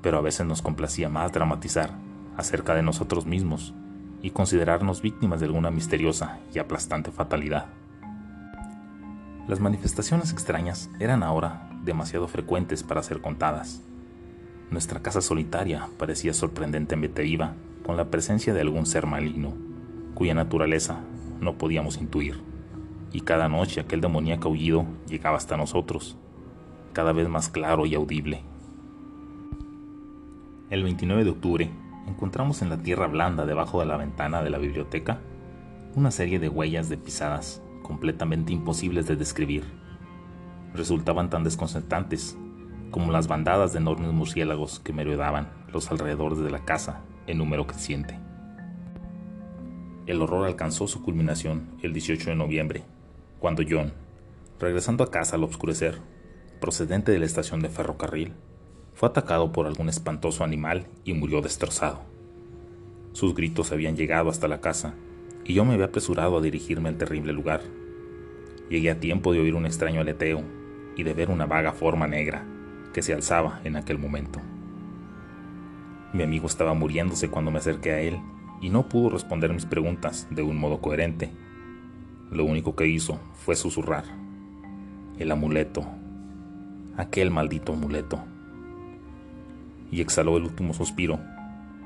Pero 0.00 0.16
a 0.16 0.22
veces 0.22 0.46
nos 0.46 0.62
complacía 0.62 1.10
más 1.10 1.32
dramatizar 1.32 1.92
acerca 2.38 2.74
de 2.74 2.82
nosotros 2.82 3.26
mismos 3.26 3.74
y 4.22 4.30
considerarnos 4.30 5.02
víctimas 5.02 5.40
de 5.40 5.46
alguna 5.46 5.70
misteriosa 5.70 6.38
y 6.54 6.58
aplastante 6.58 7.10
fatalidad. 7.10 7.66
Las 9.46 9.60
manifestaciones 9.60 10.32
extrañas 10.32 10.90
eran 10.98 11.22
ahora 11.22 11.70
demasiado 11.84 12.26
frecuentes 12.26 12.82
para 12.82 13.02
ser 13.02 13.20
contadas. 13.20 13.82
Nuestra 14.70 15.00
casa 15.00 15.22
solitaria 15.22 15.88
parecía 15.98 16.34
sorprendentemente 16.34 17.22
viva, 17.22 17.54
con 17.86 17.96
la 17.96 18.10
presencia 18.10 18.52
de 18.52 18.60
algún 18.60 18.84
ser 18.84 19.06
maligno, 19.06 19.54
cuya 20.14 20.34
naturaleza 20.34 21.00
no 21.40 21.56
podíamos 21.56 21.96
intuir. 21.98 22.42
Y 23.12 23.22
cada 23.22 23.48
noche 23.48 23.80
aquel 23.80 24.02
demoníaco 24.02 24.48
aullido 24.48 24.84
llegaba 25.08 25.38
hasta 25.38 25.56
nosotros, 25.56 26.18
cada 26.92 27.12
vez 27.12 27.28
más 27.28 27.48
claro 27.48 27.86
y 27.86 27.94
audible. 27.94 28.42
El 30.68 30.82
29 30.82 31.24
de 31.24 31.30
octubre 31.30 31.70
encontramos 32.06 32.60
en 32.60 32.68
la 32.68 32.76
tierra 32.76 33.06
blanda 33.06 33.46
debajo 33.46 33.80
de 33.80 33.86
la 33.86 33.96
ventana 33.96 34.42
de 34.42 34.50
la 34.50 34.58
biblioteca 34.58 35.20
una 35.94 36.10
serie 36.10 36.38
de 36.38 36.50
huellas 36.50 36.90
de 36.90 36.98
pisadas 36.98 37.62
completamente 37.82 38.52
imposibles 38.52 39.06
de 39.06 39.16
describir. 39.16 39.64
Resultaban 40.74 41.30
tan 41.30 41.42
desconcertantes 41.42 42.36
como 42.90 43.12
las 43.12 43.28
bandadas 43.28 43.72
de 43.72 43.78
enormes 43.78 44.12
murciélagos 44.12 44.80
que 44.80 44.92
merodeaban 44.92 45.48
los 45.72 45.90
alrededores 45.90 46.38
de 46.38 46.50
la 46.50 46.64
casa 46.64 47.02
en 47.26 47.38
número 47.38 47.66
creciente. 47.66 48.18
El 50.06 50.22
horror 50.22 50.46
alcanzó 50.46 50.86
su 50.86 51.02
culminación 51.02 51.68
el 51.82 51.92
18 51.92 52.30
de 52.30 52.36
noviembre, 52.36 52.84
cuando 53.38 53.62
John, 53.68 53.92
regresando 54.58 55.04
a 55.04 55.10
casa 55.10 55.36
al 55.36 55.44
oscurecer, 55.44 55.98
procedente 56.60 57.12
de 57.12 57.18
la 57.18 57.26
estación 57.26 57.60
de 57.60 57.68
ferrocarril, 57.68 58.32
fue 58.94 59.08
atacado 59.08 59.52
por 59.52 59.66
algún 59.66 59.88
espantoso 59.88 60.42
animal 60.42 60.86
y 61.04 61.12
murió 61.12 61.42
destrozado. 61.42 62.00
Sus 63.12 63.34
gritos 63.34 63.70
habían 63.70 63.96
llegado 63.96 64.30
hasta 64.30 64.48
la 64.48 64.60
casa 64.60 64.94
y 65.44 65.54
yo 65.54 65.64
me 65.64 65.74
había 65.74 65.86
apresurado 65.86 66.38
a 66.38 66.40
dirigirme 66.40 66.88
al 66.88 66.96
terrible 66.96 67.32
lugar. 67.32 67.60
Llegué 68.70 68.90
a 68.90 69.00
tiempo 69.00 69.32
de 69.32 69.40
oír 69.40 69.54
un 69.54 69.66
extraño 69.66 70.00
aleteo 70.00 70.42
y 70.96 71.02
de 71.02 71.14
ver 71.14 71.30
una 71.30 71.46
vaga 71.46 71.72
forma 71.72 72.06
negra 72.06 72.44
que 72.98 73.02
se 73.02 73.14
alzaba 73.14 73.60
en 73.62 73.76
aquel 73.76 73.96
momento. 73.96 74.40
Mi 76.12 76.24
amigo 76.24 76.48
estaba 76.48 76.74
muriéndose 76.74 77.30
cuando 77.30 77.52
me 77.52 77.58
acerqué 77.58 77.92
a 77.92 78.00
él 78.00 78.18
y 78.60 78.70
no 78.70 78.88
pudo 78.88 79.10
responder 79.10 79.52
mis 79.52 79.66
preguntas 79.66 80.26
de 80.32 80.42
un 80.42 80.58
modo 80.58 80.80
coherente. 80.80 81.30
Lo 82.32 82.44
único 82.44 82.74
que 82.74 82.88
hizo 82.88 83.20
fue 83.34 83.54
susurrar. 83.54 84.02
El 85.16 85.30
amuleto. 85.30 85.86
Aquel 86.96 87.30
maldito 87.30 87.74
amuleto. 87.74 88.18
Y 89.92 90.00
exhaló 90.00 90.36
el 90.36 90.42
último 90.42 90.74
suspiro, 90.74 91.20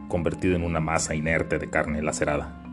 convertido 0.09 0.57
en 0.57 0.65
una 0.65 0.81
masa 0.81 1.15
inerte 1.15 1.59
de 1.59 1.69
carne 1.69 2.01
lacerada. 2.01 2.72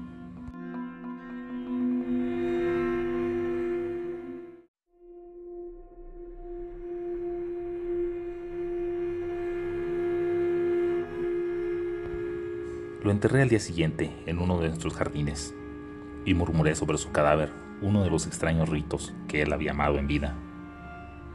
Lo 13.09 13.13
enterré 13.13 13.41
al 13.41 13.49
día 13.49 13.59
siguiente 13.59 14.11
en 14.27 14.37
uno 14.37 14.59
de 14.59 14.67
nuestros 14.67 14.93
jardines 14.93 15.55
y 16.25 16.35
murmuré 16.35 16.75
sobre 16.75 16.99
su 16.99 17.11
cadáver 17.11 17.51
uno 17.81 18.03
de 18.03 18.11
los 18.11 18.27
extraños 18.27 18.69
ritos 18.69 19.15
que 19.27 19.41
él 19.41 19.51
había 19.51 19.71
amado 19.71 19.97
en 19.97 20.05
vida. 20.05 20.35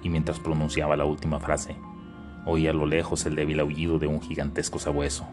Y 0.00 0.08
mientras 0.08 0.38
pronunciaba 0.38 0.96
la 0.96 1.04
última 1.04 1.40
frase, 1.40 1.74
oí 2.46 2.68
a 2.68 2.72
lo 2.72 2.86
lejos 2.86 3.26
el 3.26 3.34
débil 3.34 3.58
aullido 3.58 3.98
de 3.98 4.06
un 4.06 4.20
gigantesco 4.22 4.78
sabueso. 4.78 5.26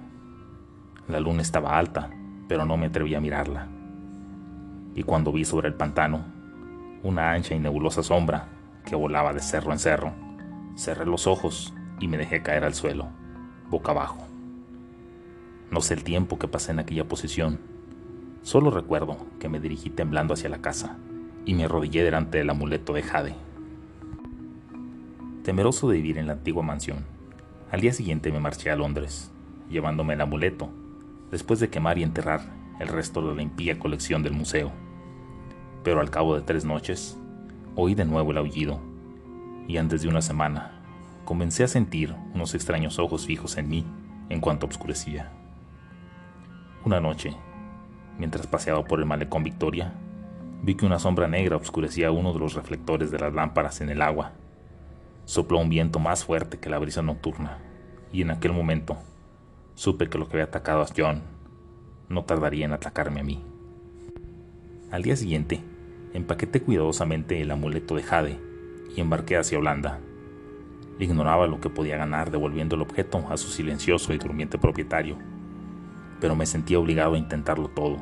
La 1.07 1.19
luna 1.19 1.43
estaba 1.43 1.77
alta, 1.77 2.09
pero 2.47 2.65
no 2.65 2.75
me 2.75 2.87
atreví 2.87 3.13
a 3.13 3.21
mirarla. 3.21 3.67
Y 4.95 5.03
cuando 5.03 5.31
vi 5.31 5.45
sobre 5.45 5.67
el 5.67 5.75
pantano 5.75 6.25
una 7.03 7.33
ancha 7.33 7.53
y 7.53 7.59
nebulosa 7.59 8.01
sombra 8.01 8.47
que 8.83 8.95
volaba 8.95 9.31
de 9.31 9.41
cerro 9.41 9.73
en 9.73 9.77
cerro, 9.77 10.11
cerré 10.75 11.05
los 11.05 11.27
ojos 11.27 11.71
y 11.99 12.07
me 12.07 12.17
dejé 12.17 12.41
caer 12.41 12.63
al 12.63 12.73
suelo, 12.73 13.09
boca 13.69 13.91
abajo. 13.91 14.30
No 15.71 15.79
sé 15.79 15.93
el 15.93 16.03
tiempo 16.03 16.37
que 16.37 16.49
pasé 16.49 16.73
en 16.73 16.79
aquella 16.79 17.07
posición. 17.07 17.57
Solo 18.41 18.71
recuerdo 18.71 19.15
que 19.39 19.47
me 19.47 19.61
dirigí 19.61 19.89
temblando 19.89 20.33
hacia 20.33 20.49
la 20.49 20.61
casa 20.61 20.97
y 21.45 21.53
me 21.53 21.63
arrodillé 21.63 22.03
delante 22.03 22.39
del 22.39 22.49
amuleto 22.49 22.91
de 22.91 23.03
Jade. 23.03 23.35
Temeroso 25.43 25.89
de 25.89 25.95
vivir 25.95 26.17
en 26.17 26.27
la 26.27 26.33
antigua 26.33 26.61
mansión, 26.61 27.05
al 27.71 27.79
día 27.79 27.93
siguiente 27.93 28.33
me 28.33 28.41
marché 28.41 28.69
a 28.69 28.75
Londres, 28.75 29.31
llevándome 29.69 30.15
el 30.15 30.21
amuleto, 30.21 30.69
después 31.31 31.61
de 31.61 31.69
quemar 31.69 31.97
y 31.97 32.03
enterrar 32.03 32.41
el 32.81 32.89
resto 32.89 33.25
de 33.25 33.33
la 33.33 33.41
impía 33.41 33.79
colección 33.79 34.23
del 34.23 34.33
museo. 34.33 34.73
Pero 35.85 36.01
al 36.01 36.09
cabo 36.09 36.35
de 36.35 36.41
tres 36.41 36.65
noches, 36.65 37.17
oí 37.77 37.95
de 37.95 38.03
nuevo 38.03 38.31
el 38.31 38.37
aullido, 38.39 38.81
y 39.69 39.77
antes 39.77 40.01
de 40.01 40.09
una 40.09 40.21
semana, 40.21 40.81
comencé 41.23 41.63
a 41.63 41.69
sentir 41.69 42.13
unos 42.33 42.55
extraños 42.55 42.99
ojos 42.99 43.25
fijos 43.25 43.57
en 43.57 43.69
mí 43.69 43.85
en 44.27 44.41
cuanto 44.41 44.67
oscurecía. 44.67 45.31
Una 46.83 46.99
noche, 46.99 47.35
mientras 48.17 48.47
paseaba 48.47 48.83
por 48.83 48.99
el 48.99 49.05
malecón 49.05 49.43
Victoria, 49.43 49.93
vi 50.63 50.73
que 50.73 50.85
una 50.87 50.97
sombra 50.97 51.27
negra 51.27 51.57
oscurecía 51.57 52.09
uno 52.09 52.33
de 52.33 52.39
los 52.39 52.55
reflectores 52.55 53.11
de 53.11 53.19
las 53.19 53.33
lámparas 53.33 53.81
en 53.81 53.89
el 53.89 54.01
agua. 54.01 54.31
Sopló 55.25 55.59
un 55.59 55.69
viento 55.69 55.99
más 55.99 56.25
fuerte 56.25 56.57
que 56.57 56.71
la 56.71 56.79
brisa 56.79 57.03
nocturna, 57.03 57.59
y 58.11 58.23
en 58.23 58.31
aquel 58.31 58.53
momento 58.53 58.97
supe 59.75 60.09
que 60.09 60.17
lo 60.17 60.27
que 60.27 60.37
había 60.37 60.45
atacado 60.45 60.81
a 60.81 60.87
John 60.95 61.21
no 62.09 62.23
tardaría 62.23 62.65
en 62.65 62.73
atacarme 62.73 63.19
a 63.19 63.23
mí. 63.23 63.43
Al 64.89 65.03
día 65.03 65.15
siguiente, 65.15 65.61
empaqueté 66.13 66.61
cuidadosamente 66.61 67.41
el 67.41 67.51
amuleto 67.51 67.95
de 67.95 68.01
Jade 68.01 68.39
y 68.95 69.01
embarqué 69.01 69.37
hacia 69.37 69.59
Holanda. 69.59 69.99
Ignoraba 70.99 71.45
lo 71.45 71.61
que 71.61 71.69
podía 71.69 71.97
ganar 71.97 72.31
devolviendo 72.31 72.75
el 72.75 72.81
objeto 72.81 73.23
a 73.29 73.37
su 73.37 73.49
silencioso 73.49 74.13
y 74.13 74.17
durmiente 74.17 74.57
propietario, 74.57 75.17
pero 76.21 76.35
me 76.35 76.45
sentía 76.45 76.79
obligado 76.79 77.15
a 77.15 77.17
intentarlo 77.17 77.67
todo 77.67 77.97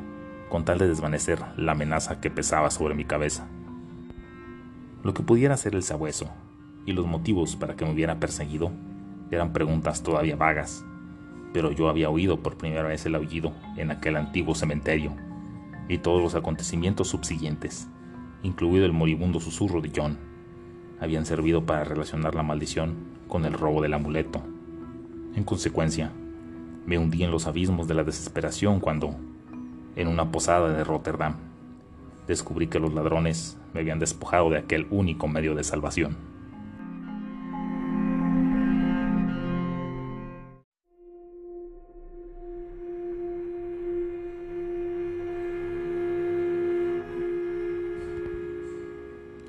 con 0.50 0.64
tal 0.64 0.78
de 0.78 0.88
desvanecer 0.88 1.40
la 1.56 1.72
amenaza 1.72 2.20
que 2.20 2.30
pesaba 2.30 2.70
sobre 2.70 2.94
mi 2.94 3.04
cabeza. 3.04 3.48
Lo 5.02 5.14
que 5.14 5.22
pudiera 5.22 5.56
ser 5.56 5.74
el 5.74 5.82
sabueso 5.82 6.28
y 6.84 6.92
los 6.92 7.06
motivos 7.06 7.56
para 7.56 7.76
que 7.76 7.84
me 7.84 7.92
hubiera 7.92 8.20
perseguido 8.20 8.70
eran 9.30 9.52
preguntas 9.52 10.02
todavía 10.02 10.36
vagas, 10.36 10.84
pero 11.52 11.72
yo 11.72 11.88
había 11.88 12.10
oído 12.10 12.42
por 12.42 12.58
primera 12.58 12.82
vez 12.82 13.06
el 13.06 13.14
aullido 13.14 13.52
en 13.76 13.90
aquel 13.90 14.16
antiguo 14.16 14.54
cementerio 14.54 15.12
y 15.88 15.98
todos 15.98 16.20
los 16.20 16.34
acontecimientos 16.34 17.08
subsiguientes, 17.08 17.88
incluido 18.42 18.84
el 18.84 18.92
moribundo 18.92 19.40
susurro 19.40 19.80
de 19.80 19.92
John, 19.94 20.18
habían 21.00 21.24
servido 21.24 21.64
para 21.64 21.84
relacionar 21.84 22.34
la 22.34 22.42
maldición 22.42 22.96
con 23.28 23.44
el 23.44 23.54
robo 23.54 23.80
del 23.80 23.94
amuleto. 23.94 24.42
En 25.34 25.44
consecuencia, 25.44 26.12
me 26.86 26.98
hundí 26.98 27.22
en 27.22 27.30
los 27.30 27.46
abismos 27.46 27.86
de 27.88 27.94
la 27.94 28.04
desesperación 28.04 28.80
cuando, 28.80 29.14
en 29.96 30.08
una 30.08 30.30
posada 30.30 30.72
de 30.72 30.84
Rotterdam. 30.84 31.36
Descubrí 32.26 32.68
que 32.68 32.78
los 32.78 32.94
ladrones 32.94 33.58
me 33.74 33.80
habían 33.80 33.98
despojado 33.98 34.50
de 34.50 34.58
aquel 34.58 34.86
único 34.90 35.28
medio 35.28 35.54
de 35.54 35.64
salvación. 35.64 36.16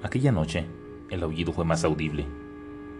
Aquella 0.03 0.31
noche, 0.31 0.65
el 1.09 1.23
aullido 1.23 1.53
fue 1.53 1.63
más 1.63 1.85
audible, 1.85 2.25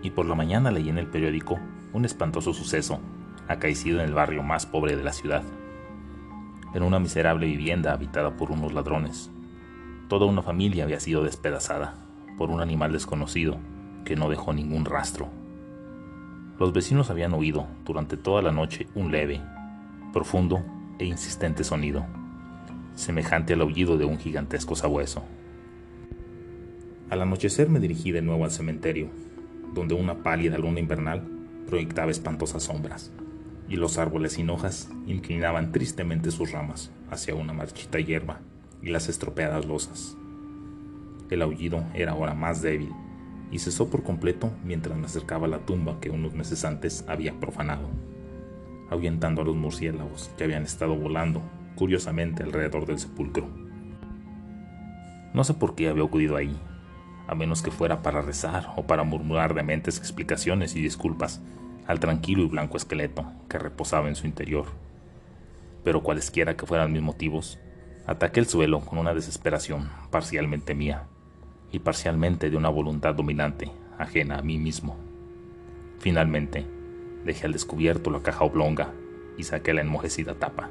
y 0.02 0.12
por 0.12 0.26
la 0.26 0.36
mañana 0.36 0.72
leí 0.72 0.88
en 0.88 0.98
el 0.98 1.08
periódico 1.08 1.60
un 1.94 2.06
espantoso 2.06 2.54
suceso 2.54 3.00
acaecido 3.48 4.00
en 4.00 4.06
el 4.06 4.14
barrio 4.14 4.44
más 4.44 4.66
pobre 4.66 4.96
de 4.96 5.04
la 5.04 5.14
ciudad 5.14 5.44
en 6.74 6.84
una 6.84 7.00
miserable 7.00 7.46
vivienda 7.46 7.94
habitada 7.94 8.38
por 8.38 8.52
unos 8.52 8.74
ladrones. 8.74 9.30
Toda 10.08 10.26
una 10.26 10.42
familia 10.42 10.84
había 10.84 11.00
sido 11.00 11.24
despedazada 11.24 11.96
por 12.38 12.50
un 12.50 12.62
animal 12.62 12.94
desconocido 12.94 13.58
que 14.06 14.16
no 14.16 14.30
dejó 14.30 14.54
ningún 14.54 14.86
rastro. 14.86 15.30
Los 16.60 16.74
vecinos 16.74 17.10
habían 17.10 17.34
oído 17.34 17.68
durante 17.86 18.18
toda 18.18 18.42
la 18.42 18.52
noche 18.52 18.88
un 18.96 19.12
leve, 19.12 19.42
profundo 20.14 20.64
e 21.00 21.06
insistente 21.06 21.64
sonido, 21.64 22.06
semejante 22.96 23.54
al 23.54 23.62
aullido 23.62 23.98
de 23.98 24.06
un 24.06 24.18
gigantesco 24.18 24.76
sabueso. 24.76 25.24
Al 27.10 27.22
anochecer 27.22 27.70
me 27.70 27.80
dirigí 27.80 28.12
de 28.12 28.22
nuevo 28.22 28.46
al 28.46 28.52
cementerio, 28.52 29.10
donde 29.74 29.96
una 29.96 30.24
pálida 30.24 30.58
luna 30.58 30.80
invernal 30.80 31.28
proyectaba 31.68 32.12
espantosas 32.12 32.64
sombras 32.64 33.12
y 33.72 33.78
los 33.78 33.98
árboles 33.98 34.34
sin 34.34 34.50
hojas 34.50 34.90
inclinaban 35.08 35.72
tristemente 35.72 36.30
sus 36.30 36.52
ramas 36.52 36.92
hacia 37.10 37.36
una 37.36 37.54
marchita 37.54 38.02
hierba 38.02 38.42
y 38.82 38.90
las 38.90 39.08
estropeadas 39.08 39.66
losas. 39.66 40.18
El 41.30 41.42
aullido 41.42 41.86
era 41.94 42.12
ahora 42.12 42.34
más 42.34 42.62
débil 42.62 42.92
y 43.50 43.60
cesó 43.60 43.90
por 43.90 44.04
completo 44.04 44.52
mientras 44.66 44.98
me 44.98 45.06
acercaba 45.06 45.48
a 45.48 45.50
la 45.50 45.60
tumba 45.60 46.02
que 46.02 46.10
unos 46.10 46.34
meses 46.34 46.66
antes 46.66 47.06
había 47.08 47.40
profanado, 47.40 47.90
ahuyentando 48.90 49.42
a 49.42 49.46
los 49.46 49.56
murciélagos 49.56 50.32
que 50.38 50.44
habían 50.44 50.64
estado 50.64 50.94
volando 50.94 51.42
curiosamente 51.76 52.44
alrededor 52.44 52.86
del 52.86 53.00
sepulcro. 53.00 53.48
No 55.34 55.46
sé 55.46 55.54
por 55.54 55.76
qué 55.76 55.88
había 55.88 56.04
acudido 56.04 56.36
ahí, 56.36 56.60
a 57.26 57.36
menos 57.36 57.62
que 57.62 57.72
fuera 57.72 58.02
para 58.02 58.22
rezar 58.22 58.74
o 58.76 58.86
para 58.86 59.06
murmurar 59.06 59.54
dementes 59.54 59.98
explicaciones 59.98 60.76
y 60.76 60.82
disculpas 60.82 61.42
al 61.88 62.00
tranquilo 62.00 62.44
y 62.44 62.48
blanco 62.48 62.78
esqueleto 62.78 63.26
que 63.50 63.60
reposaba 63.60 64.08
en 64.08 64.16
su 64.16 64.28
interior. 64.28 64.66
Pero 65.84 66.04
cualesquiera 66.04 66.56
que 66.56 66.66
fueran 66.66 66.92
mis 66.92 67.02
motivos, 67.02 67.60
ataqué 68.06 68.40
el 68.40 68.48
suelo 68.48 68.80
con 68.82 69.00
una 69.00 69.14
desesperación 69.14 69.90
parcialmente 70.10 70.76
mía 70.76 71.08
y 71.72 71.80
parcialmente 71.80 72.50
de 72.50 72.58
una 72.58 72.70
voluntad 72.70 73.16
dominante 73.16 73.72
ajena 73.98 74.38
a 74.38 74.42
mí 74.42 74.58
mismo. 74.58 74.98
Finalmente, 76.00 76.66
dejé 77.26 77.46
al 77.46 77.54
descubierto 77.54 78.10
la 78.10 78.22
caja 78.22 78.44
oblonga 78.44 78.92
y 79.38 79.44
saqué 79.44 79.74
la 79.74 79.82
enmojecida 79.82 80.36
tapa. 80.36 80.70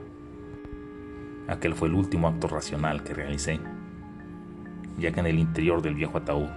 Aquel 1.49 1.75
fue 1.75 1.89
el 1.89 1.95
último 1.95 2.29
acto 2.29 2.49
racional 2.49 3.03
que 3.03 3.15
realicé, 3.15 3.61
ya 4.99 5.13
que 5.13 5.21
en 5.21 5.27
el 5.27 5.39
interior 5.39 5.83
del 5.83 5.95
viejo 5.95 6.19
ataúd, 6.19 6.49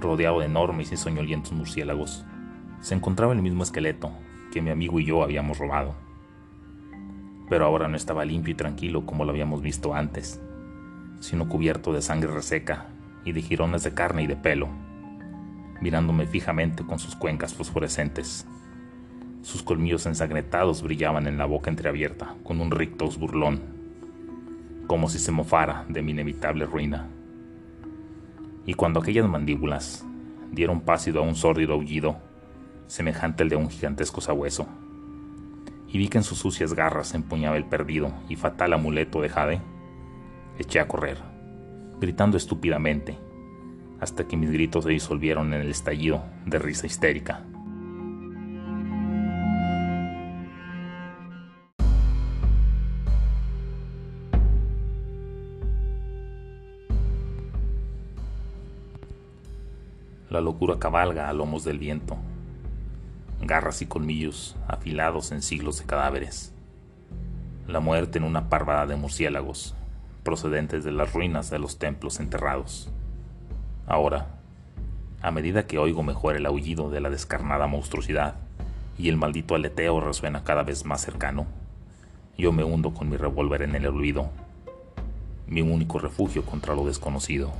rodeado 0.00 0.40
de 0.40 0.46
enormes 0.46 0.92
y 0.92 0.96
soñolientos 0.96 1.52
murciélagos, 1.52 2.24
se 2.86 2.94
encontraba 2.94 3.32
el 3.32 3.42
mismo 3.42 3.64
esqueleto 3.64 4.12
que 4.52 4.62
mi 4.62 4.70
amigo 4.70 5.00
y 5.00 5.04
yo 5.04 5.24
habíamos 5.24 5.58
robado. 5.58 5.96
Pero 7.50 7.64
ahora 7.64 7.88
no 7.88 7.96
estaba 7.96 8.24
limpio 8.24 8.52
y 8.52 8.54
tranquilo 8.54 9.04
como 9.04 9.24
lo 9.24 9.32
habíamos 9.32 9.60
visto 9.60 9.92
antes, 9.92 10.40
sino 11.18 11.48
cubierto 11.48 11.92
de 11.92 12.00
sangre 12.00 12.30
reseca 12.30 12.86
y 13.24 13.32
de 13.32 13.42
jirones 13.42 13.82
de 13.82 13.92
carne 13.92 14.22
y 14.22 14.28
de 14.28 14.36
pelo, 14.36 14.68
mirándome 15.80 16.28
fijamente 16.28 16.84
con 16.86 17.00
sus 17.00 17.16
cuencas 17.16 17.54
fosforescentes. 17.54 18.46
Sus 19.42 19.64
colmillos 19.64 20.06
ensangrentados 20.06 20.80
brillaban 20.80 21.26
en 21.26 21.38
la 21.38 21.46
boca 21.46 21.70
entreabierta 21.70 22.36
con 22.44 22.60
un 22.60 22.70
rictus 22.70 23.18
burlón, 23.18 23.62
como 24.86 25.08
si 25.08 25.18
se 25.18 25.32
mofara 25.32 25.86
de 25.88 26.02
mi 26.02 26.12
inevitable 26.12 26.66
ruina. 26.66 27.08
Y 28.64 28.74
cuando 28.74 29.00
aquellas 29.00 29.28
mandíbulas 29.28 30.06
dieron 30.52 30.82
paso 30.82 31.18
a 31.18 31.22
un 31.22 31.34
sórdido 31.34 31.74
aullido, 31.74 32.24
semejante 32.86 33.42
al 33.42 33.48
de 33.48 33.56
un 33.56 33.68
gigantesco 33.70 34.20
sabueso, 34.20 34.66
y 35.88 35.98
vi 35.98 36.08
que 36.08 36.18
en 36.18 36.24
sus 36.24 36.38
sucias 36.38 36.74
garras 36.74 37.14
empuñaba 37.14 37.56
el 37.56 37.64
perdido 37.64 38.12
y 38.28 38.36
fatal 38.36 38.72
amuleto 38.72 39.20
de 39.20 39.28
Jade, 39.28 39.60
eché 40.58 40.80
a 40.80 40.88
correr, 40.88 41.18
gritando 42.00 42.36
estúpidamente, 42.36 43.18
hasta 44.00 44.26
que 44.26 44.36
mis 44.36 44.50
gritos 44.50 44.84
se 44.84 44.90
disolvieron 44.90 45.54
en 45.54 45.62
el 45.62 45.70
estallido 45.70 46.24
de 46.44 46.58
risa 46.58 46.86
histérica. 46.86 47.42
La 60.28 60.40
locura 60.42 60.78
cabalga 60.78 61.30
a 61.30 61.32
lomos 61.32 61.64
del 61.64 61.78
viento 61.78 62.18
garras 63.46 63.82
y 63.82 63.86
colmillos 63.86 64.56
afilados 64.68 65.32
en 65.32 65.42
siglos 65.42 65.78
de 65.78 65.86
cadáveres. 65.86 66.52
La 67.66 67.80
muerte 67.80 68.18
en 68.18 68.24
una 68.24 68.48
parvada 68.48 68.86
de 68.86 68.96
murciélagos, 68.96 69.74
procedentes 70.22 70.84
de 70.84 70.92
las 70.92 71.12
ruinas 71.12 71.50
de 71.50 71.58
los 71.58 71.78
templos 71.78 72.20
enterrados. 72.20 72.90
Ahora, 73.86 74.26
a 75.22 75.30
medida 75.30 75.66
que 75.66 75.78
oigo 75.78 76.02
mejor 76.02 76.36
el 76.36 76.46
aullido 76.46 76.90
de 76.90 77.00
la 77.00 77.10
descarnada 77.10 77.66
monstruosidad 77.66 78.34
y 78.98 79.08
el 79.08 79.16
maldito 79.16 79.54
aleteo 79.54 80.00
resuena 80.00 80.44
cada 80.44 80.62
vez 80.62 80.84
más 80.84 81.00
cercano, 81.00 81.46
yo 82.38 82.52
me 82.52 82.64
hundo 82.64 82.92
con 82.92 83.08
mi 83.08 83.16
revólver 83.16 83.62
en 83.62 83.74
el 83.74 83.86
olvido, 83.86 84.30
mi 85.46 85.62
único 85.62 85.98
refugio 85.98 86.44
contra 86.44 86.74
lo 86.74 86.84
desconocido. 86.84 87.52